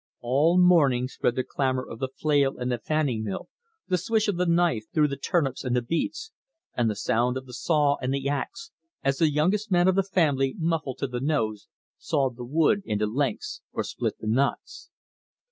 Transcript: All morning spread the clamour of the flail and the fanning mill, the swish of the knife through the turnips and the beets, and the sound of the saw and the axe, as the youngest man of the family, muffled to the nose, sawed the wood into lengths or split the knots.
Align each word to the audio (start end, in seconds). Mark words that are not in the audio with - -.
All 0.21 0.57
morning 0.57 1.07
spread 1.07 1.35
the 1.35 1.43
clamour 1.43 1.87
of 1.87 1.99
the 1.99 2.07
flail 2.07 2.57
and 2.57 2.71
the 2.71 2.79
fanning 2.79 3.23
mill, 3.23 3.49
the 3.87 3.99
swish 3.99 4.27
of 4.27 4.35
the 4.37 4.47
knife 4.47 4.85
through 4.91 5.09
the 5.09 5.15
turnips 5.15 5.63
and 5.63 5.75
the 5.75 5.81
beets, 5.83 6.31
and 6.73 6.89
the 6.89 6.95
sound 6.95 7.37
of 7.37 7.45
the 7.45 7.53
saw 7.53 7.97
and 8.01 8.11
the 8.11 8.27
axe, 8.27 8.71
as 9.03 9.19
the 9.19 9.29
youngest 9.29 9.69
man 9.69 9.87
of 9.87 9.93
the 9.93 10.01
family, 10.01 10.55
muffled 10.57 10.97
to 10.97 11.07
the 11.07 11.21
nose, 11.21 11.67
sawed 11.99 12.35
the 12.35 12.43
wood 12.43 12.81
into 12.85 13.05
lengths 13.05 13.61
or 13.73 13.83
split 13.83 14.17
the 14.17 14.25
knots. 14.25 14.89